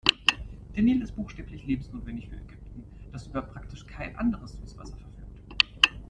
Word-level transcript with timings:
Der 0.75 0.81
Nil 0.81 1.03
ist 1.03 1.15
buchstäblich 1.15 1.63
lebensnotwendig 1.67 2.27
für 2.27 2.35
Ägypten, 2.35 2.83
das 3.11 3.27
über 3.27 3.43
praktisch 3.43 3.85
kein 3.85 4.15
anderes 4.15 4.53
Süßwasser 4.53 4.97
verfügt. 4.97 5.91